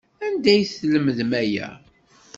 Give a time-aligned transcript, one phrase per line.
[0.25, 1.69] Anda ay tlemdem aya?